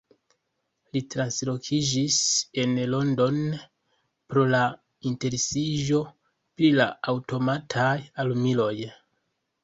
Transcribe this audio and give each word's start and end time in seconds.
Li 0.95 0.99
translokiĝis 1.13 2.15
en 2.63 2.71
Londonon, 2.93 3.59
pro 4.33 4.45
la 4.55 4.61
interesiĝo 5.09 5.99
pri 6.23 6.71
la 6.79 6.87
aŭtomataj 7.13 7.93
armiloj. 8.25 8.73